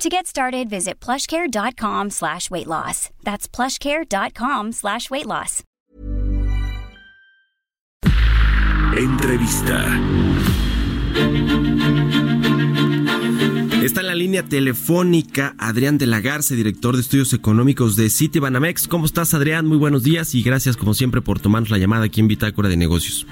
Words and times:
To 0.00 0.08
get 0.08 0.26
started, 0.26 0.70
visit 0.70 0.98
plushcare.com 0.98 2.08
slash 2.08 2.50
weight 2.50 2.66
loss. 2.66 3.10
That's 3.22 3.46
plushcare.com 3.46 4.72
slash 4.72 5.10
weight 5.10 5.26
loss. 5.26 5.62
Entrevista. 8.96 9.84
Está 13.82 14.00
en 14.00 14.06
la 14.06 14.14
línea 14.14 14.42
telefónica 14.42 15.54
Adrián 15.58 15.98
de 15.98 16.06
la 16.06 16.20
Garza, 16.20 16.54
director 16.54 16.94
de 16.96 17.02
estudios 17.02 17.34
económicos 17.34 17.94
de 17.96 18.08
Citibanamex. 18.08 18.88
¿Cómo 18.88 19.04
estás, 19.04 19.34
Adrián? 19.34 19.66
Muy 19.66 19.76
buenos 19.76 20.02
días 20.02 20.34
y 20.34 20.42
gracias, 20.42 20.78
como 20.78 20.94
siempre, 20.94 21.20
por 21.20 21.40
tomarnos 21.40 21.68
la 21.68 21.76
llamada 21.76 22.06
aquí 22.06 22.20
en 22.20 22.28
Bitácora 22.28 22.70
de 22.70 22.78
Negocios. 22.78 23.26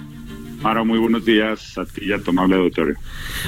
Maro, 0.60 0.84
muy 0.84 0.98
buenos 0.98 1.24
días 1.24 1.78
a 1.78 1.84
ti 1.84 2.06
y 2.06 2.12
a 2.12 2.18
tu 2.18 2.30
amable 2.30 2.56
auditorio. 2.56 2.96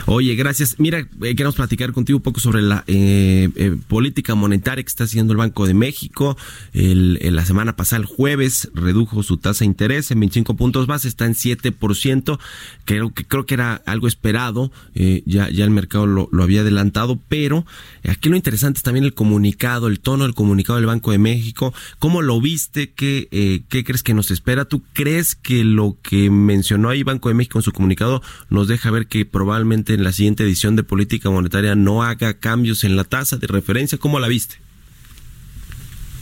Oye, 0.07 0.37
gracias. 0.37 0.79
Mira, 0.79 1.01
eh, 1.01 1.35
queremos 1.35 1.57
platicar 1.57 1.93
contigo 1.93 2.19
un 2.19 2.23
poco 2.23 2.39
sobre 2.39 2.63
la 2.63 2.85
eh, 2.87 3.49
eh, 3.57 3.77
política 3.89 4.37
monetaria 4.37 4.85
que 4.85 4.89
está 4.89 5.05
haciendo 5.05 5.33
el 5.33 5.39
Banco 5.39 5.67
de 5.67 5.75
México. 5.75 6.37
El, 6.73 7.19
la 7.35 7.45
semana 7.45 7.75
pasada, 7.75 8.03
el 8.03 8.07
jueves, 8.07 8.71
redujo 8.75 9.25
su 9.25 9.39
tasa 9.39 9.61
de 9.61 9.67
interés 9.67 10.13
en 10.13 10.21
25 10.21 10.55
puntos 10.55 10.87
base, 10.87 11.09
está 11.09 11.27
en 11.27 11.35
7%. 11.35 12.39
Creo 12.85 13.13
que, 13.13 13.25
creo 13.25 13.45
que 13.45 13.55
era 13.55 13.75
algo 13.87 14.07
esperado, 14.07 14.71
ya, 14.95 15.51
ya 15.51 15.65
el 15.65 15.71
mercado 15.71 16.07
lo, 16.07 16.29
lo, 16.31 16.43
había 16.45 16.61
adelantado, 16.61 17.19
pero 17.29 17.67
aquí 18.09 18.29
lo 18.29 18.37
interesante 18.37 18.79
es 18.79 18.83
también 18.83 19.05
el 19.05 19.15
comunicado, 19.15 19.89
el 19.89 19.99
tono 19.99 20.25
del 20.25 20.35
comunicado 20.35 20.77
del 20.77 20.87
Banco 20.87 21.11
de 21.11 21.19
México. 21.19 21.75
¿Cómo 21.99 22.23
lo 22.23 22.41
viste? 22.41 22.93
¿Qué, 22.93 23.65
qué 23.69 23.85
crees 23.85 24.03
que 24.05 24.15
nos 24.15 24.31
espera? 24.31 24.65
¿Tú 24.65 24.83
crees 24.93 25.35
que 25.35 25.65
lo 25.65 25.97
que 26.03 26.31
mencionó 26.31 26.89
ahí 26.89 27.00
Banco 27.05 27.29
de 27.29 27.35
México 27.35 27.59
en 27.59 27.63
su 27.63 27.73
comunicado 27.73 28.23
nos 28.49 28.69
deja 28.69 28.91
ver 28.91 29.07
que 29.07 29.25
probablemente 29.25 29.95
en 29.95 30.05
la 30.05 30.13
siguiente 30.13 30.45
edición 30.45 30.77
de 30.77 30.83
política 30.83 31.31
monetaria 31.31 31.75
no 31.75 32.03
haga 32.03 32.35
cambios 32.35 32.85
en 32.85 32.97
la 32.97 33.05
tasa 33.05 33.37
de 33.37 33.47
referencia. 33.47 33.99
¿Cómo 33.99 34.21
la 34.21 34.29
viste? 34.29 34.57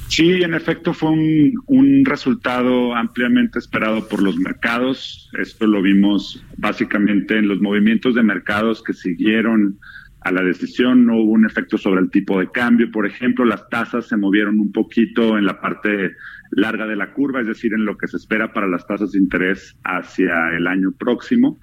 Sí, 0.09 0.43
en 0.43 0.55
efecto 0.55 0.95
fue 0.95 1.11
un, 1.11 1.53
un, 1.67 2.05
resultado 2.07 2.95
ampliamente 2.95 3.59
esperado 3.59 4.09
por 4.09 4.23
los 4.23 4.37
mercados. 4.39 5.31
Esto 5.39 5.67
lo 5.67 5.83
vimos 5.83 6.43
básicamente 6.57 7.37
en 7.37 7.47
los 7.47 7.61
movimientos 7.61 8.15
de 8.15 8.23
mercados 8.23 8.83
que 8.83 8.95
siguieron 8.95 9.79
a 10.21 10.33
la 10.33 10.43
decisión. 10.43 11.07
No 11.07 11.17
hubo 11.17 11.33
un 11.33 11.47
efecto 11.47 11.79
sobre 11.79 12.01
el 12.01 12.11
tipo 12.11 12.39
de 12.41 12.51
cambio. 12.51 12.91
Por 12.91 13.07
ejemplo, 13.07 13.45
las 13.45 13.69
tasas 13.69 14.09
se 14.09 14.17
movieron 14.17 14.59
un 14.61 14.73
poquito 14.73 15.39
en 15.39 15.45
la 15.45 15.61
parte 15.61 16.13
larga 16.51 16.87
de 16.87 16.97
la 16.97 17.13
curva, 17.13 17.41
es 17.41 17.47
decir, 17.47 17.75
en 17.75 17.85
lo 17.85 17.97
que 17.97 18.09
se 18.09 18.17
espera 18.17 18.53
para 18.53 18.67
las 18.67 18.87
tasas 18.87 19.13
de 19.13 19.19
interés 19.19 19.77
hacia 19.85 20.57
el 20.57 20.67
año 20.67 20.93
próximo. 20.99 21.59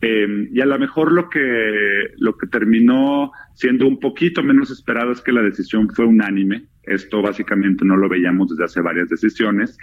Eh, 0.00 0.48
y 0.52 0.60
a 0.60 0.66
lo 0.66 0.78
mejor 0.78 1.12
lo 1.12 1.28
que, 1.28 2.10
lo 2.18 2.36
que 2.36 2.46
terminó 2.46 3.32
siendo 3.54 3.86
un 3.86 3.98
poquito 3.98 4.42
menos 4.42 4.70
esperado 4.70 5.10
es 5.12 5.20
que 5.20 5.32
la 5.32 5.42
decisión 5.42 5.88
fue 5.90 6.04
unánime. 6.04 6.66
Esto 6.84 7.20
básicamente 7.20 7.84
no 7.84 7.96
lo 7.96 8.08
veíamos 8.08 8.48
desde 8.50 8.64
hace 8.64 8.80
varias 8.80 9.08
decisiones. 9.08 9.76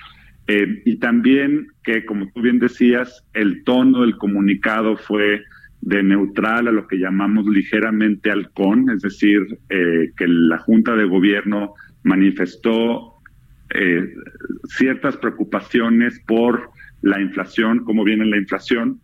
Eh, 0.48 0.82
y 0.86 0.98
también 0.98 1.68
que, 1.84 2.06
como 2.06 2.32
tú 2.32 2.42
bien 2.42 2.60
decías, 2.60 3.26
el 3.34 3.64
tono 3.64 4.02
del 4.02 4.16
comunicado 4.18 4.96
fue 4.96 5.44
de 5.86 6.02
neutral 6.02 6.68
a 6.68 6.72
lo 6.72 6.88
que 6.88 6.98
llamamos 6.98 7.46
ligeramente 7.46 8.32
halcón, 8.32 8.90
es 8.90 9.04
decir, 9.04 9.60
eh, 9.70 10.12
que 10.18 10.28
la 10.28 10.58
Junta 10.58 10.96
de 10.96 11.06
Gobierno 11.06 11.76
manifestó 12.04 13.14
eh, 13.70 14.12
ciertas 14.64 15.16
preocupaciones 15.18 16.20
por 16.26 16.72
la 17.04 17.22
inflación, 17.22 17.86
cómo 17.86 18.04
viene 18.04 18.26
la 18.26 18.38
inflación, 18.38 19.00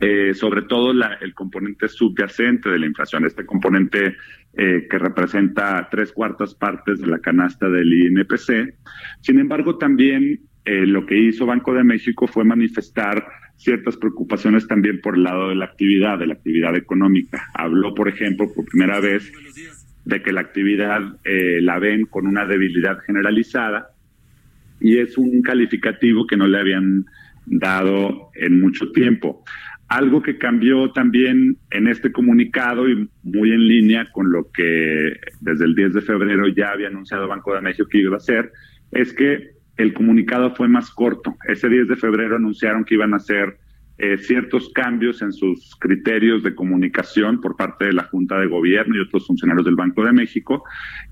eh, 0.00 0.34
sobre 0.34 0.62
todo 0.62 0.92
el 0.92 1.34
componente 1.34 1.88
subyacente 1.88 2.68
de 2.68 2.78
la 2.78 2.86
inflación, 2.86 3.24
este 3.24 3.46
componente 3.46 4.14
que 4.56 4.98
representa 5.00 5.88
tres 5.90 6.12
cuartas 6.12 6.54
partes 6.54 7.00
de 7.00 7.08
la 7.08 7.18
canasta 7.18 7.68
del 7.68 7.92
INPC. 7.92 8.76
Sin 9.20 9.40
embargo, 9.40 9.78
también 9.78 10.42
lo 10.64 11.04
que 11.06 11.18
hizo 11.18 11.44
Banco 11.44 11.74
de 11.74 11.82
México 11.82 12.28
fue 12.28 12.44
manifestar 12.44 13.26
ciertas 13.56 13.96
preocupaciones 13.96 14.66
también 14.66 15.00
por 15.00 15.16
el 15.16 15.22
lado 15.22 15.48
de 15.48 15.54
la 15.54 15.66
actividad, 15.66 16.18
de 16.18 16.26
la 16.26 16.34
actividad 16.34 16.76
económica. 16.76 17.48
Habló, 17.54 17.94
por 17.94 18.08
ejemplo, 18.08 18.52
por 18.52 18.64
primera 18.66 19.00
vez 19.00 19.32
de 20.04 20.22
que 20.22 20.32
la 20.32 20.42
actividad 20.42 21.00
eh, 21.24 21.60
la 21.62 21.78
ven 21.78 22.04
con 22.06 22.26
una 22.26 22.44
debilidad 22.44 22.98
generalizada 23.06 23.88
y 24.80 24.98
es 24.98 25.16
un 25.16 25.40
calificativo 25.42 26.26
que 26.26 26.36
no 26.36 26.46
le 26.46 26.58
habían 26.58 27.06
dado 27.46 28.30
en 28.34 28.60
mucho 28.60 28.90
tiempo. 28.92 29.44
Algo 29.88 30.22
que 30.22 30.38
cambió 30.38 30.90
también 30.92 31.58
en 31.70 31.88
este 31.88 32.10
comunicado 32.10 32.88
y 32.88 33.08
muy 33.22 33.52
en 33.52 33.66
línea 33.68 34.06
con 34.12 34.30
lo 34.30 34.50
que 34.50 35.18
desde 35.40 35.64
el 35.64 35.74
10 35.74 35.94
de 35.94 36.00
febrero 36.00 36.48
ya 36.48 36.72
había 36.72 36.88
anunciado 36.88 37.28
Banco 37.28 37.54
de 37.54 37.60
México 37.60 37.88
que 37.88 37.98
iba 37.98 38.14
a 38.14 38.18
hacer, 38.18 38.50
es 38.92 39.12
que 39.12 39.54
el 39.76 39.92
comunicado 39.92 40.54
fue 40.54 40.68
más 40.68 40.90
corto. 40.90 41.34
Ese 41.48 41.68
10 41.68 41.88
de 41.88 41.96
febrero 41.96 42.36
anunciaron 42.36 42.84
que 42.84 42.94
iban 42.94 43.12
a 43.12 43.16
hacer 43.16 43.58
eh, 43.96 44.18
ciertos 44.18 44.70
cambios 44.70 45.22
en 45.22 45.32
sus 45.32 45.76
criterios 45.76 46.42
de 46.42 46.56
comunicación 46.56 47.40
por 47.40 47.54
parte 47.54 47.84
de 47.84 47.92
la 47.92 48.02
Junta 48.02 48.36
de 48.40 48.48
Gobierno 48.48 48.96
y 48.96 49.00
otros 49.00 49.24
funcionarios 49.24 49.64
del 49.64 49.76
Banco 49.76 50.04
de 50.04 50.12
México. 50.12 50.64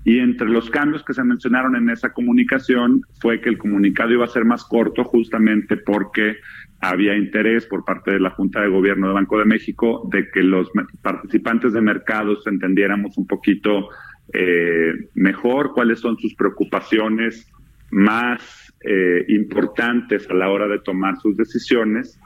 Y 0.03 0.19
entre 0.19 0.49
los 0.49 0.69
cambios 0.69 1.01
que 1.03 1.13
se 1.13 1.23
mencionaron 1.23 1.77
en 1.77 1.89
esa 1.89 2.11
comunicación 2.11 3.01
fue 3.21 3.39
que 3.39 3.47
el 3.47 3.57
comunicado 3.57 4.11
iba 4.11 4.25
a 4.25 4.27
ser 4.27 4.43
más 4.43 4.65
corto 4.65 5.05
justamente 5.05 5.77
porque 5.77 6.37
había 6.81 7.15
interés 7.15 7.65
por 7.65 7.85
parte 7.85 8.11
de 8.11 8.19
la 8.19 8.31
Junta 8.31 8.59
de 8.59 8.67
Gobierno 8.67 9.07
de 9.07 9.13
Banco 9.13 9.39
de 9.39 9.45
México 9.45 10.05
de 10.11 10.29
que 10.29 10.43
los 10.43 10.69
participantes 11.01 11.71
de 11.71 11.79
mercados 11.79 12.45
entendiéramos 12.47 13.17
un 13.17 13.27
poquito 13.27 13.87
eh, 14.33 14.91
mejor 15.13 15.71
cuáles 15.73 16.01
son 16.01 16.17
sus 16.17 16.35
preocupaciones 16.35 17.49
más 17.93 18.73
eh, 18.83 19.23
importantes 19.29 20.29
a 20.29 20.33
la 20.33 20.49
hora 20.49 20.67
de 20.67 20.79
tomar 20.79 21.15
sus 21.17 21.37
decisiones. 21.37 22.19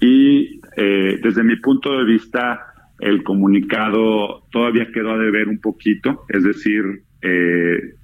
Y 0.00 0.60
eh, 0.76 1.18
desde 1.22 1.42
mi 1.42 1.56
punto 1.56 1.98
de 1.98 2.04
vista 2.04 2.66
el 3.00 3.22
comunicado 3.22 4.44
todavía 4.50 4.90
quedó 4.92 5.12
a 5.12 5.18
deber 5.18 5.48
un 5.48 5.60
poquito, 5.60 6.24
es 6.28 6.44
decir, 6.44 7.02
eh, 7.22 7.94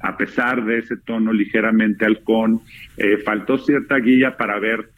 a 0.00 0.16
pesar 0.16 0.64
de 0.64 0.78
ese 0.78 0.96
tono 0.96 1.32
ligeramente 1.32 2.04
halcón, 2.04 2.60
faltó 3.24 3.56
cierta 3.56 3.96
guía 3.96 4.36
para 4.36 4.58
ver 4.58 4.90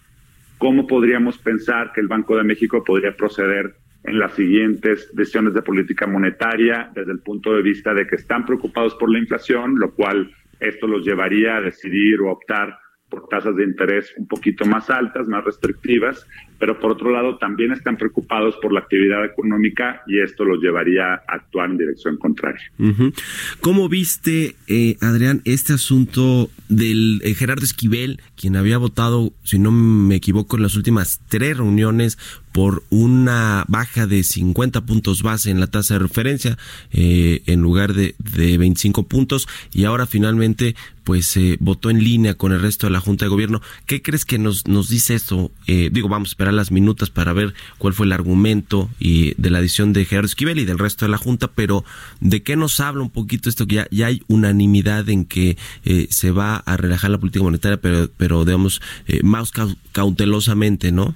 cómo 0.58 0.86
podríamos 0.86 1.38
pensar 1.38 1.92
que 1.92 2.00
el 2.00 2.08
Banco 2.08 2.36
de 2.36 2.42
México 2.42 2.82
podría 2.82 3.14
proceder 3.14 3.74
en 4.04 4.18
las 4.18 4.32
siguientes 4.34 5.10
decisiones 5.14 5.54
de 5.54 5.62
política 5.62 6.06
monetaria 6.06 6.91
desde 6.94 7.12
el 7.12 7.20
punto 7.20 7.54
de 7.54 7.62
vista 7.62 7.94
de 7.94 8.06
que 8.06 8.16
están 8.16 8.44
preocupados 8.44 8.94
por 8.94 9.10
la 9.10 9.18
inflación, 9.18 9.78
lo 9.78 9.92
cual 9.92 10.30
esto 10.64 10.86
los 10.86 11.04
llevaría 11.04 11.56
a 11.56 11.60
decidir 11.60 12.20
o 12.20 12.32
optar 12.32 12.78
por 13.08 13.28
tasas 13.28 13.54
de 13.56 13.64
interés 13.64 14.14
un 14.16 14.26
poquito 14.26 14.64
más 14.64 14.91
altas, 14.91 15.28
más 15.28 15.44
restrictivas, 15.44 16.26
pero 16.59 16.78
por 16.78 16.92
otro 16.92 17.10
lado 17.10 17.37
también 17.38 17.72
están 17.72 17.97
preocupados 17.97 18.56
por 18.62 18.72
la 18.72 18.81
actividad 18.81 19.25
económica 19.25 20.03
y 20.06 20.20
esto 20.20 20.44
los 20.44 20.60
llevaría 20.60 21.15
a 21.15 21.22
actuar 21.28 21.70
en 21.70 21.78
dirección 21.78 22.16
contraria. 22.16 22.62
¿Cómo 23.60 23.88
viste, 23.88 24.56
eh, 24.66 24.97
Adrián, 25.00 25.42
este 25.44 25.72
asunto 25.72 26.50
del 26.69 27.20
eh, 27.25 27.34
Gerardo 27.34 27.65
Esquivel, 27.65 28.20
quien 28.37 28.56
había 28.56 28.78
votado, 28.78 29.32
si 29.42 29.59
no 29.59 29.71
me 29.71 30.16
equivoco, 30.16 30.56
en 30.56 30.62
las 30.62 30.77
últimas 30.77 31.21
tres 31.28 31.56
reuniones 31.56 32.18
por 32.53 32.84
una 32.91 33.65
baja 33.66 34.06
de 34.06 34.22
50 34.22 34.86
puntos 34.86 35.22
base 35.22 35.51
en 35.51 35.59
la 35.59 35.66
tasa 35.66 35.95
de 35.95 36.01
referencia 36.01 36.56
eh, 36.92 37.42
en 37.47 37.60
lugar 37.60 37.95
de, 37.95 38.15
de 38.18 38.59
25 38.59 39.09
puntos 39.09 39.48
y 39.72 39.84
ahora 39.84 40.06
finalmente 40.06 40.77
pues 41.04 41.27
se 41.27 41.56
votó 41.60 41.91
en 41.91 42.03
línea 42.03 42.34
con 42.34 42.53
el 42.53 42.60
resto 42.60 42.86
de 42.86 42.92
la 42.92 43.01
Junta 43.01 43.27
de 43.27 43.28
Gobierno. 43.28 43.60
¿Qué 43.86 44.03
crees 44.03 44.24
que 44.24 44.39
nos, 44.39 44.66
nos 44.66 44.89
dice 44.89 45.15
esto? 45.15 45.53
Eh, 45.66 45.91
digo, 45.92 46.09
vamos 46.09 46.30
a 46.30 46.33
las 46.52 46.70
minutas 46.70 47.10
para 47.10 47.32
ver 47.32 47.54
cuál 47.78 47.94
fue 47.94 48.06
el 48.06 48.12
argumento 48.12 48.91
y 48.98 49.34
de 49.41 49.50
la 49.50 49.58
adición 49.58 49.92
de 49.92 50.04
Gerardo 50.04 50.26
Esquivel 50.26 50.58
y 50.58 50.64
del 50.64 50.78
resto 50.78 51.04
de 51.04 51.10
la 51.10 51.18
Junta, 51.18 51.50
pero 51.54 51.84
¿de 52.20 52.42
qué 52.42 52.56
nos 52.56 52.80
habla 52.80 53.02
un 53.02 53.10
poquito 53.10 53.48
esto? 53.48 53.66
Que 53.66 53.86
ya, 53.91 54.06
hay 54.06 54.22
unanimidad 54.28 55.08
en 55.08 55.24
que 55.24 55.56
eh, 55.84 56.06
se 56.10 56.30
va 56.30 56.56
a 56.56 56.76
relajar 56.76 57.10
la 57.10 57.18
política 57.18 57.44
monetaria, 57.44 57.78
pero, 57.78 58.08
pero 58.16 58.44
digamos, 58.44 58.80
más 59.22 59.52
cautelosamente, 59.92 60.92
¿no? 60.92 61.14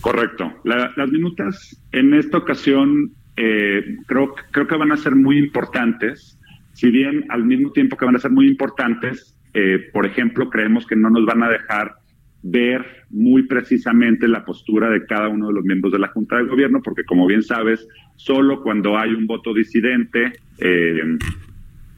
Correcto. 0.00 0.52
las 0.64 1.08
minutas 1.10 1.76
en 1.92 2.14
esta 2.14 2.38
ocasión 2.38 3.12
eh, 3.40 3.98
creo, 4.06 4.34
creo 4.50 4.66
que 4.66 4.76
van 4.76 4.90
a 4.90 4.96
ser 4.96 5.14
muy 5.14 5.38
importantes, 5.38 6.36
si 6.72 6.90
bien 6.90 7.24
al 7.28 7.44
mismo 7.44 7.70
tiempo 7.70 7.96
que 7.96 8.04
van 8.04 8.16
a 8.16 8.18
ser 8.18 8.32
muy 8.32 8.48
importantes, 8.48 9.36
eh, 9.54 9.90
por 9.92 10.06
ejemplo, 10.06 10.50
creemos 10.50 10.86
que 10.86 10.96
no 10.96 11.08
nos 11.08 11.24
van 11.24 11.44
a 11.44 11.48
dejar 11.48 11.94
ver 12.42 13.04
muy 13.10 13.44
precisamente 13.44 14.28
la 14.28 14.44
postura 14.44 14.90
de 14.90 15.04
cada 15.06 15.28
uno 15.28 15.48
de 15.48 15.54
los 15.54 15.64
miembros 15.64 15.92
de 15.92 15.98
la 15.98 16.08
Junta 16.08 16.36
de 16.36 16.44
Gobierno, 16.44 16.80
porque 16.82 17.04
como 17.04 17.26
bien 17.26 17.42
sabes, 17.42 17.86
solo 18.16 18.62
cuando 18.62 18.96
hay 18.96 19.12
un 19.12 19.26
voto 19.26 19.52
disidente, 19.52 20.32
eh, 20.58 21.18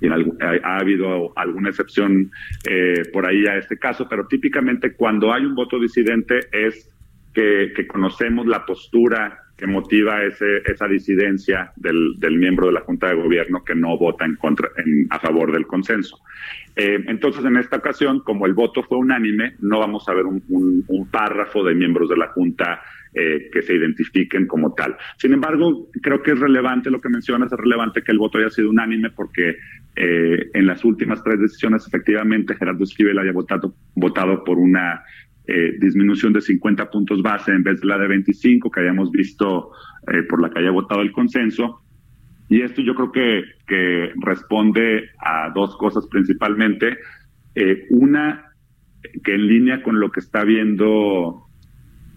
y 0.01 0.09
ha, 0.09 0.79
habido 0.79 1.33
alguna 1.37 1.69
excepción 1.69 2.31
eh, 2.69 3.03
por 3.13 3.27
ahí 3.27 3.45
a 3.47 3.59
este 3.59 3.79
caso, 3.79 4.09
pero 4.09 4.27
típicamente 4.27 4.95
cuando 4.95 5.33
hay 5.33 5.45
un 5.45 5.55
voto 5.55 5.79
disidente 5.79 6.41
es 6.53 6.91
que, 7.35 7.87
conocemos 7.87 8.47
la 8.47 8.65
postura 8.65 9.39
que 9.61 9.67
motiva 9.67 10.25
ese, 10.25 10.63
esa 10.65 10.89
disidencia 10.89 11.71
del, 11.77 12.17
miembro 12.39 12.69
de 12.69 12.73
la 12.73 12.81
Junta 12.81 13.09
de 13.09 13.17
Gobierno 13.17 13.63
que 13.63 13.75
no 13.75 13.99
vota 13.99 14.25
en 14.25 14.37
contra, 14.37 14.71
en, 14.79 15.07
a 15.11 15.19
favor 15.19 15.53
del 15.53 15.67
consenso. 15.67 16.19
Eh, 16.75 17.05
entonces, 17.09 17.45
en 17.45 17.59
esta 17.59 17.77
ocasión, 17.77 18.21
como 18.21 18.47
el 18.47 18.55
voto 18.55 18.83
fue 18.83 18.97
unánime, 18.97 19.57
no 19.61 19.79
vamos 19.79 20.09
a 20.09 20.15
ver 20.15 20.25
un, 20.25 20.41
párrafo 21.11 21.63
de 21.63 21.75
miembros 21.75 22.09
de 22.09 22.17
la 22.17 22.29
Junta 22.29 22.81
eh, 23.13 23.51
que 23.53 23.61
se 23.61 23.75
identifiquen 23.75 24.47
como 24.47 24.73
tal. 24.73 24.97
Sin 25.19 25.35
embargo, 25.35 25.91
creo 26.01 26.23
que 26.23 26.31
es 26.31 26.39
relevante 26.39 26.91
lo 26.91 27.01
que 27.03 27.11
mencionas, 27.11 27.53
es 27.53 27.59
relevante 27.59 28.03
que 28.03 28.13
el 28.13 28.19
voto 28.19 28.39
haya 28.39 28.49
sido 28.49 28.71
unánime 28.71 29.11
porque 29.11 29.57
eh, 29.97 30.51
en 30.55 30.67
las 30.67 30.85
últimas 30.87 31.23
tres 31.23 31.39
decisiones, 31.39 31.87
efectivamente, 31.87 32.57
Gerardo 32.57 32.85
Esquivel 32.85 33.19
haya 33.19 33.33
votado, 33.33 33.75
votado 33.95 34.43
por 34.43 34.59
una 34.59 35.03
disminución 35.81 36.33
de 36.33 36.41
50 36.41 36.91
puntos 36.91 37.23
base 37.23 37.51
en 37.51 37.65
vez 37.65 37.81
de 37.81 37.87
la 37.89 37.99
de 37.99 38.07
25 38.07 38.71
que 38.71 38.81
hayamos 38.81 39.11
visto 39.11 39.73
por 40.29 40.41
la 40.41 40.49
que 40.49 40.61
haya 40.61 40.71
votado 40.71 41.01
el 41.03 41.11
consenso. 41.11 41.83
Y 42.51 42.63
esto 42.63 42.83
yo 42.83 42.97
creo 42.97 43.13
que, 43.13 43.45
que 43.67 44.13
responde 44.21 45.11
a 45.21 45.51
dos 45.55 45.77
cosas 45.77 46.07
principalmente. 46.09 46.99
Eh, 47.55 47.87
una, 47.91 48.53
que 49.23 49.37
en 49.37 49.47
línea 49.47 49.85
con 49.85 50.01
lo 50.01 50.11
que 50.11 50.19
está 50.19 50.43
viendo 50.43 51.47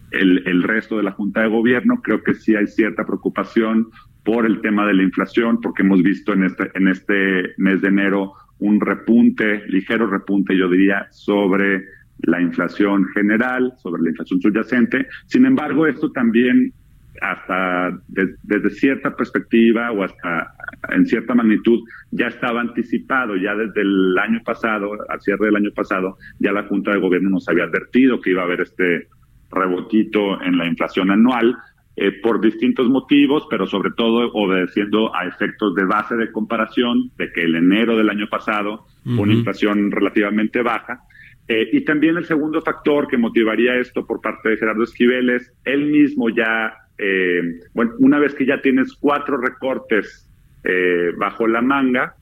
el, 0.10 0.48
el, 0.48 0.64
resto 0.64 0.98
de 0.98 1.04
la 1.04 1.12
Junta 1.12 1.42
de 1.42 1.50
Gobierno, 1.50 2.02
creo 2.02 2.24
que 2.24 2.34
sí 2.34 2.56
hay 2.56 2.66
cierta 2.66 3.06
preocupación 3.06 3.90
por 4.26 4.48
el 4.48 4.60
tema 4.62 4.88
de 4.88 4.96
la 4.96 5.04
inflación, 5.04 5.62
porque 5.62 5.84
hemos 5.84 6.02
visto 6.02 6.34
en 6.34 6.46
este, 6.46 6.72
en 6.74 6.88
este 6.88 7.54
mes 7.58 7.82
de 7.82 7.90
enero 7.90 8.34
un 8.58 8.82
repunte, 8.82 9.68
ligero 9.68 10.08
repunte, 10.08 10.58
yo 10.58 10.68
diría, 10.68 11.08
sobre 11.12 11.84
la 12.24 12.42
inflación 12.42 13.06
general, 13.14 13.74
sobre 13.78 14.02
la 14.02 14.10
inflación 14.10 14.42
subyacente. 14.42 15.08
Sin 15.28 15.46
embargo, 15.46 15.88
esto 15.88 16.12
también 16.12 16.74
hasta 17.22 17.98
desde 18.08 18.70
cierta 18.72 19.16
perspectiva 19.16 19.92
o 19.92 20.04
hasta 20.04 20.56
en 20.90 21.06
cierta 21.06 21.36
magnitud 21.36 21.80
ya 22.12 22.28
estaba 22.28 22.62
anticipado, 22.62 23.36
ya 23.36 23.56
desde 23.56 23.82
el 23.82 24.18
año 24.18 24.42
pasado, 24.44 24.92
al 25.08 25.22
cierre 25.22 25.46
del 25.46 25.56
año 25.56 25.72
pasado, 25.74 26.18
ya 26.40 26.52
la 26.52 26.64
Junta 26.64 26.92
de 26.92 27.00
Gobierno 27.00 27.30
nos 27.30 27.48
había 27.48 27.66
advertido 27.66 28.20
que 28.20 28.32
iba 28.32 28.42
a 28.42 28.46
haber 28.46 28.62
este 28.62 29.08
rebotito 29.52 30.42
en 30.42 30.58
la 30.58 30.66
inflación 30.66 31.12
anual 31.12 31.56
eh, 31.96 32.12
por 32.24 32.42
distintos 32.42 32.90
motivos, 32.90 33.46
pero 33.50 33.68
sobre 33.68 33.92
todo 33.92 34.32
obedeciendo 34.34 35.16
a 35.16 35.28
efectos 35.28 35.76
de 35.76 35.86
base 35.86 36.16
de 36.16 36.32
comparación, 36.32 37.12
de 37.18 37.32
que 37.32 37.42
el 37.42 37.56
enero 37.56 37.96
del 37.96 38.10
año 38.10 38.28
pasado 38.28 38.88
fue 39.04 39.20
una 39.20 39.34
inflación 39.34 39.92
relativamente 39.92 40.64
baja. 40.64 41.02
Eh, 41.48 41.70
y 41.74 41.84
también 41.84 42.18
el 42.18 42.26
segundo 42.26 42.62
factor 42.62 43.08
que 43.08 43.18
motivaría 43.18 43.76
esto 43.76 44.06
por 44.06 44.22
parte 44.22 44.50
de 44.50 44.58
Gerardo 44.58 44.84
Esquivel 44.84 45.30
es 45.30 45.52
él 45.66 45.88
mismo 45.88 46.30
ya 46.30 46.74
eh, 46.98 47.60
bueno, 47.74 47.94
una 48.00 48.20
vez 48.20 48.34
que 48.36 48.46
ya 48.46 48.62
tienes 48.62 48.94
cuatro 48.94 49.38
recortes 49.38 50.30
eh, 50.64 51.12
bajo 51.18 51.48
la 51.48 51.62
manga, 51.62 52.16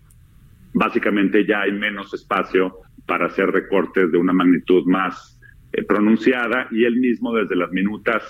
básicamente 0.73 1.45
ya 1.45 1.61
hay 1.61 1.71
menos 1.71 2.13
espacio 2.13 2.77
para 3.05 3.27
hacer 3.27 3.47
recortes 3.47 4.11
de 4.11 4.17
una 4.17 4.33
magnitud 4.33 4.85
más 4.85 5.39
eh, 5.73 5.83
pronunciada 5.83 6.67
y 6.71 6.85
él 6.85 6.97
mismo 6.97 7.33
desde 7.33 7.55
las 7.55 7.71
minutas 7.71 8.23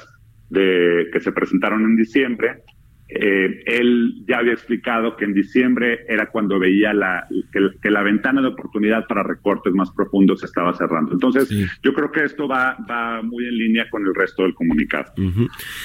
de, 0.50 1.08
que 1.14 1.20
se 1.20 1.32
presentaron 1.32 1.84
en 1.84 1.96
diciembre 1.96 2.64
eh, 3.14 3.64
él 3.66 4.24
ya 4.28 4.38
había 4.38 4.54
explicado 4.54 5.18
que 5.18 5.26
en 5.26 5.34
diciembre 5.34 6.06
era 6.08 6.30
cuando 6.30 6.60
veía 6.60 6.94
la, 6.94 7.28
que, 7.52 7.90
la 7.90 8.04
ventana 8.04 8.42
de 8.42 8.48
oportunidad 8.48 9.06
para 9.08 9.24
recortes 9.24 9.74
más 9.74 9.92
profundos 9.92 10.40
se 10.40 10.46
estaba 10.46 10.74
cerrando. 10.74 11.12
Entonces, 11.12 11.50
yo 11.84 11.94
creo 11.94 12.12
que 12.12 12.24
esto 12.24 12.48
va, 12.48 12.78
va 12.90 13.22
muy 13.22 13.46
en 13.46 13.58
línea 13.58 13.90
con 13.90 14.06
el 14.06 14.16
resto 14.16 14.44
del 14.44 14.54
comunicado. 14.54 15.14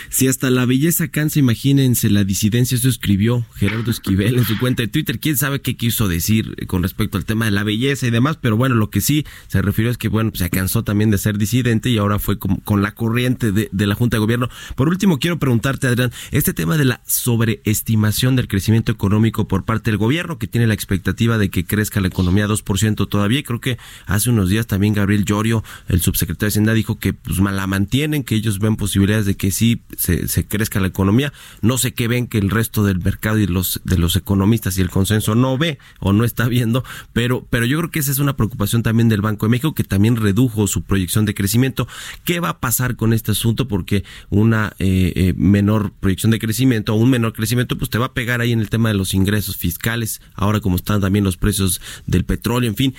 Si 0.08 0.28
hasta 0.28 0.50
la 0.50 0.66
belleza 0.66 1.08
cansa, 1.08 1.38
imagínense 1.38 2.10
la 2.10 2.24
disidencia, 2.24 2.76
eso 2.76 2.88
escribió 2.88 3.44
Gerardo 3.56 3.90
Esquivel 3.90 4.38
en 4.38 4.44
su 4.44 4.58
cuenta 4.58 4.82
de 4.82 4.88
Twitter. 4.88 5.18
¿Quién 5.18 5.36
sabe 5.36 5.60
qué 5.60 5.76
quiso 5.76 6.08
decir 6.08 6.66
con 6.66 6.82
respecto 6.82 7.18
al 7.18 7.24
tema 7.24 7.46
de 7.46 7.50
la 7.50 7.64
belleza 7.64 8.06
y 8.06 8.10
demás? 8.10 8.38
Pero 8.40 8.56
bueno, 8.56 8.74
lo 8.76 8.90
que 8.90 9.00
sí 9.00 9.24
se 9.48 9.62
refirió 9.62 9.90
es 9.90 9.98
que, 9.98 10.08
bueno, 10.08 10.30
se 10.34 10.48
cansó 10.50 10.84
también 10.84 11.10
de 11.10 11.18
ser 11.18 11.38
disidente 11.38 11.90
y 11.90 11.98
ahora 11.98 12.18
fue 12.18 12.38
con, 12.38 12.56
con 12.56 12.82
la 12.82 12.92
corriente 12.92 13.50
de, 13.50 13.68
de 13.72 13.86
la 13.86 13.94
Junta 13.94 14.16
de 14.16 14.20
Gobierno. 14.20 14.48
Por 14.76 14.88
último, 14.88 15.18
quiero 15.18 15.38
preguntarte, 15.38 15.88
Adrián, 15.88 16.12
este 16.30 16.52
tema 16.52 16.76
de 16.76 16.84
la 16.84 17.00
sobreestimación 17.16 18.36
del 18.36 18.48
crecimiento 18.48 18.92
económico 18.92 19.48
por 19.48 19.64
parte 19.64 19.90
del 19.90 19.98
gobierno, 19.98 20.38
que 20.38 20.46
tiene 20.46 20.66
la 20.66 20.74
expectativa 20.74 21.38
de 21.38 21.50
que 21.50 21.64
crezca 21.64 22.00
la 22.00 22.08
economía 22.08 22.46
2% 22.46 23.08
todavía. 23.08 23.42
Creo 23.42 23.60
que 23.60 23.78
hace 24.06 24.30
unos 24.30 24.48
días 24.48 24.66
también 24.66 24.94
Gabriel 24.94 25.24
Llorio, 25.24 25.64
el 25.88 26.00
subsecretario 26.00 26.46
de 26.46 26.52
Hacienda, 26.52 26.74
dijo 26.74 26.98
que 26.98 27.12
pues 27.12 27.38
la 27.38 27.66
mantienen, 27.66 28.22
que 28.22 28.34
ellos 28.34 28.58
ven 28.58 28.76
posibilidades 28.76 29.26
de 29.26 29.36
que 29.36 29.50
sí 29.50 29.82
se, 29.96 30.46
crezca 30.46 30.80
la 30.80 30.88
economía. 30.88 31.32
No 31.62 31.78
sé 31.78 31.94
qué 31.94 32.08
ven 32.08 32.26
que 32.26 32.38
el 32.38 32.50
resto 32.50 32.84
del 32.84 32.98
mercado 32.98 33.38
y 33.38 33.46
los 33.46 33.80
de 33.84 33.98
los 33.98 34.16
economistas 34.16 34.78
y 34.78 34.82
el 34.82 34.90
consenso 34.90 35.34
no 35.34 35.56
ve 35.58 35.78
o 36.00 36.12
no 36.12 36.24
está 36.24 36.48
viendo, 36.48 36.84
pero, 37.12 37.46
pero 37.50 37.66
yo 37.66 37.78
creo 37.78 37.90
que 37.90 37.98
esa 37.98 38.12
es 38.12 38.18
una 38.18 38.36
preocupación 38.36 38.82
también 38.82 39.08
del 39.08 39.22
Banco 39.22 39.46
de 39.46 39.50
México, 39.50 39.74
que 39.74 39.84
también 39.84 40.16
redujo 40.16 40.66
su 40.66 40.82
proyección 40.82 41.24
de 41.24 41.34
crecimiento. 41.34 41.88
¿Qué 42.24 42.40
va 42.40 42.50
a 42.50 42.60
pasar 42.60 42.96
con 42.96 43.12
este 43.12 43.32
asunto? 43.32 43.68
Porque 43.68 44.04
una 44.28 44.74
eh, 44.78 45.12
eh, 45.16 45.34
menor 45.36 45.92
proyección 45.92 46.30
de 46.30 46.38
crecimiento 46.38 46.94
o 46.94 47.05
un 47.06 47.10
menor 47.10 47.32
crecimiento, 47.32 47.78
pues 47.78 47.90
te 47.90 47.98
va 47.98 48.06
a 48.06 48.12
pegar 48.12 48.40
ahí 48.40 48.52
en 48.52 48.60
el 48.60 48.68
tema 48.68 48.90
de 48.90 48.94
los 48.94 49.14
ingresos 49.14 49.56
fiscales, 49.56 50.20
ahora 50.34 50.60
como 50.60 50.76
están 50.76 51.00
también 51.00 51.24
los 51.24 51.36
precios 51.36 51.80
del 52.06 52.24
petróleo, 52.24 52.68
en 52.68 52.76
fin. 52.76 52.94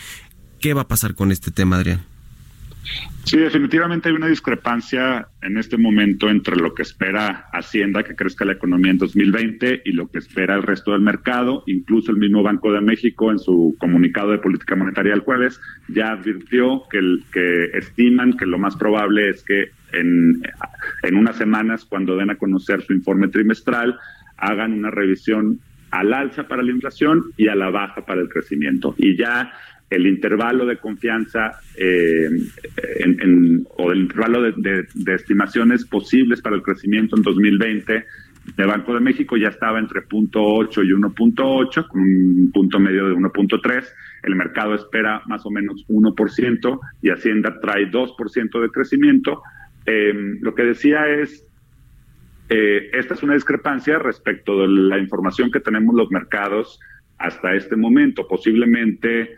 ¿Qué 0.60 0.74
va 0.74 0.82
a 0.82 0.88
pasar 0.88 1.14
con 1.14 1.32
este 1.32 1.52
tema, 1.52 1.78
Adrián? 1.78 2.17
Sí, 3.24 3.38
definitivamente 3.38 4.08
hay 4.08 4.16
una 4.16 4.28
discrepancia 4.28 5.28
en 5.42 5.58
este 5.58 5.78
momento 5.78 6.30
entre 6.30 6.56
lo 6.56 6.74
que 6.74 6.84
espera 6.84 7.48
Hacienda 7.52 8.04
que 8.04 8.16
crezca 8.16 8.46
la 8.46 8.54
economía 8.54 8.92
en 8.92 9.00
2020 9.00 9.82
y 9.84 9.92
lo 9.92 10.08
que 10.10 10.20
espera 10.20 10.56
el 10.56 10.64
resto 10.64 10.94
del 10.94 11.02
mercado. 11.02 11.64
Incluso 11.68 12.12
el 12.12 12.18
mismo 12.18 12.42
Banco 12.42 12.72
de 12.72 12.80
México 12.80 13.30
en 13.30 13.40
su 13.40 13.76
comunicado 13.80 14.32
de 14.32 14.38
política 14.38 14.78
monetaria 14.78 15.14
el 15.14 15.20
jueves 15.20 15.60
ya 15.90 16.14
advirtió 16.14 16.84
que, 16.90 17.00
el, 17.00 17.26
que 17.34 17.66
estiman 17.74 18.38
que 18.38 18.46
lo 18.46 18.60
más 18.60 18.78
probable 18.78 19.30
es 19.30 19.44
que 19.44 19.72
en, 19.92 20.42
en 21.04 21.16
unas 21.16 21.36
semanas, 21.36 21.84
cuando 21.84 22.16
den 22.16 22.30
a 22.30 22.38
conocer 22.38 22.82
su 22.84 22.94
informe 22.94 23.28
trimestral, 23.28 24.00
hagan 24.38 24.72
una 24.72 24.90
revisión 24.90 25.60
al 25.92 26.14
alza 26.14 26.48
para 26.48 26.64
la 26.64 26.72
inflación 26.72 27.26
y 27.36 27.50
a 27.50 27.56
la 27.56 27.70
baja 27.70 28.06
para 28.06 28.22
el 28.22 28.30
crecimiento. 28.30 28.96
Y 28.98 29.18
ya 29.18 29.52
el 29.90 30.06
intervalo 30.06 30.66
de 30.66 30.78
confianza 30.78 31.60
eh, 31.78 32.30
o 33.78 33.92
el 33.92 34.00
intervalo 34.00 34.52
de, 34.52 34.86
estimaciones 35.14 35.86
posibles 35.86 36.42
para 36.42 36.56
el 36.56 36.62
crecimiento 36.62 37.16
en 37.16 37.24
2020 37.24 38.06
de 38.56 38.66
Banco 38.66 38.94
de 38.94 39.02
México 39.02 39.36
ya 39.36 39.50
estaba 39.50 39.80
entre 39.80 40.02
0.8 40.02 40.86
y 40.86 40.92
1.8, 40.92 41.88
con 41.88 42.02
un 42.02 42.52
punto 42.54 42.80
medio 42.80 43.10
de 43.10 43.16
1.3. 43.16 43.86
El 44.24 44.36
mercado 44.36 44.74
espera 44.76 45.22
más 45.28 45.46
o 45.46 45.52
menos 45.52 45.86
1% 45.90 46.80
y 47.02 47.10
Hacienda 47.10 47.60
trae 47.60 47.92
2% 47.92 48.62
de 48.62 48.70
crecimiento. 48.70 49.42
Eh, 49.86 50.14
lo 50.40 50.56
que 50.56 50.64
decía 50.64 51.08
es, 51.08 51.46
eh, 52.50 52.90
esta 52.94 53.16
es 53.16 53.24
una 53.24 53.34
discrepancia 53.34 54.00
respecto 54.00 54.62
de 54.62 54.68
la 54.68 54.98
información 54.98 55.52
que 55.52 55.60
tenemos 55.60 55.94
los 55.94 56.10
mercados 56.10 56.80
hasta 57.18 57.54
este 57.54 57.76
momento. 57.76 58.28
Posiblemente, 58.28 59.36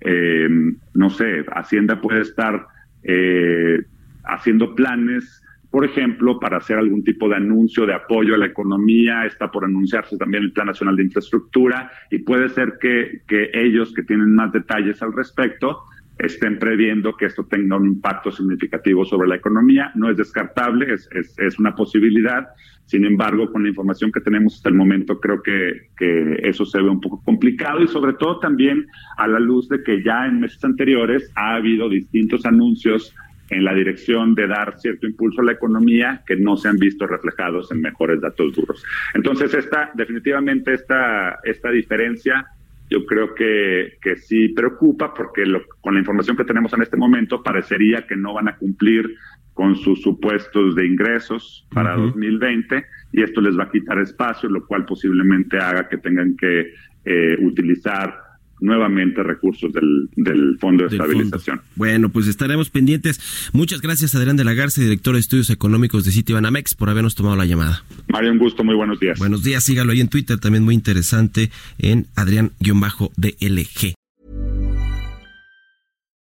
eh, 0.00 0.48
no 0.94 1.10
sé, 1.10 1.44
Hacienda 1.52 2.00
puede 2.00 2.22
estar 2.22 2.66
eh, 3.02 3.82
haciendo 4.24 4.74
planes, 4.74 5.42
por 5.70 5.84
ejemplo, 5.84 6.40
para 6.40 6.58
hacer 6.58 6.78
algún 6.78 7.04
tipo 7.04 7.28
de 7.28 7.36
anuncio 7.36 7.86
de 7.86 7.94
apoyo 7.94 8.34
a 8.34 8.38
la 8.38 8.46
economía. 8.46 9.24
Está 9.24 9.50
por 9.50 9.64
anunciarse 9.64 10.16
también 10.16 10.44
el 10.44 10.52
Plan 10.52 10.66
Nacional 10.66 10.96
de 10.96 11.04
Infraestructura 11.04 11.90
y 12.10 12.18
puede 12.18 12.48
ser 12.48 12.78
que, 12.80 13.22
que 13.28 13.50
ellos 13.54 13.92
que 13.94 14.02
tienen 14.02 14.34
más 14.34 14.52
detalles 14.52 15.00
al 15.02 15.12
respecto 15.12 15.84
estén 16.20 16.58
previendo 16.58 17.16
que 17.16 17.26
esto 17.26 17.44
tenga 17.46 17.76
un 17.76 17.86
impacto 17.86 18.30
significativo 18.30 19.04
sobre 19.04 19.28
la 19.28 19.36
economía. 19.36 19.90
No 19.94 20.10
es 20.10 20.16
descartable, 20.16 20.92
es, 20.92 21.08
es, 21.38 21.58
una 21.58 21.74
posibilidad. 21.74 22.48
Sin 22.86 23.04
embargo, 23.04 23.50
con 23.50 23.62
la 23.62 23.68
información 23.68 24.10
que 24.12 24.20
tenemos 24.20 24.56
hasta 24.56 24.68
el 24.68 24.74
momento, 24.74 25.18
creo 25.18 25.42
que, 25.42 25.88
que 25.96 26.40
eso 26.42 26.64
se 26.64 26.82
ve 26.82 26.88
un 26.88 27.00
poco 27.00 27.22
complicado 27.24 27.80
y 27.82 27.88
sobre 27.88 28.14
todo 28.14 28.38
también 28.40 28.86
a 29.16 29.26
la 29.26 29.38
luz 29.38 29.68
de 29.68 29.82
que 29.82 30.02
ya 30.02 30.26
en 30.26 30.40
meses 30.40 30.62
anteriores 30.64 31.30
ha 31.36 31.54
habido 31.54 31.88
distintos 31.88 32.44
anuncios 32.44 33.14
en 33.50 33.64
la 33.64 33.74
dirección 33.74 34.34
de 34.34 34.46
dar 34.46 34.78
cierto 34.78 35.06
impulso 35.06 35.40
a 35.40 35.44
la 35.44 35.52
economía 35.52 36.22
que 36.26 36.36
no 36.36 36.56
se 36.56 36.68
han 36.68 36.76
visto 36.76 37.06
reflejados 37.06 37.70
en 37.72 37.80
mejores 37.80 38.20
datos 38.20 38.54
duros. 38.54 38.84
Entonces, 39.14 39.52
esta, 39.54 39.90
definitivamente 39.94 40.74
esta, 40.74 41.38
esta 41.44 41.70
diferencia 41.70 42.46
yo 42.90 43.06
creo 43.06 43.34
que, 43.34 43.98
que 44.02 44.16
sí 44.16 44.48
preocupa 44.48 45.14
porque 45.14 45.44
con 45.80 45.94
la 45.94 46.00
información 46.00 46.36
que 46.36 46.44
tenemos 46.44 46.72
en 46.74 46.82
este 46.82 46.96
momento 46.96 47.42
parecería 47.42 48.06
que 48.06 48.16
no 48.16 48.34
van 48.34 48.48
a 48.48 48.56
cumplir 48.56 49.16
con 49.54 49.76
sus 49.76 50.02
supuestos 50.02 50.74
de 50.74 50.86
ingresos 50.86 51.68
para 51.72 51.94
2020 51.94 52.84
y 53.12 53.22
esto 53.22 53.40
les 53.40 53.58
va 53.58 53.64
a 53.64 53.70
quitar 53.70 53.98
espacio, 53.98 54.48
lo 54.48 54.66
cual 54.66 54.84
posiblemente 54.84 55.58
haga 55.58 55.88
que 55.88 55.98
tengan 55.98 56.36
que 56.36 56.72
eh, 57.04 57.36
utilizar 57.40 58.29
nuevamente 58.60 59.22
recursos 59.22 59.72
del, 59.72 60.08
del 60.16 60.58
Fondo 60.58 60.84
de 60.84 60.96
Estabilización. 60.96 61.60
Bueno, 61.76 62.10
pues 62.10 62.26
estaremos 62.26 62.70
pendientes. 62.70 63.20
Muchas 63.52 63.80
gracias, 63.80 64.14
Adrián 64.14 64.36
de 64.36 64.44
la 64.44 64.54
Garza, 64.54 64.80
director 64.80 65.14
de 65.14 65.20
Estudios 65.20 65.50
Económicos 65.50 66.04
de 66.04 66.12
Citibanamex, 66.12 66.74
por 66.74 66.90
habernos 66.90 67.14
tomado 67.14 67.36
la 67.36 67.46
llamada. 67.46 67.84
Mario, 68.08 68.32
un 68.32 68.38
gusto, 68.38 68.64
muy 68.64 68.74
buenos 68.74 69.00
días. 69.00 69.18
Buenos 69.18 69.42
días, 69.42 69.64
sígalo 69.64 69.92
ahí 69.92 70.00
en 70.00 70.08
Twitter, 70.08 70.38
también 70.38 70.64
muy 70.64 70.74
interesante, 70.74 71.50
en 71.78 72.06
Adrián-DLG. 72.16 73.94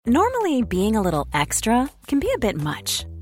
Normally, 0.07 0.63
being 0.63 0.95
a 0.95 1.01
little 1.01 1.27
extra 1.31 1.87
can 2.07 2.19
be 2.19 2.27
a 2.35 2.39
bit 2.39 2.57
much, 2.57 3.05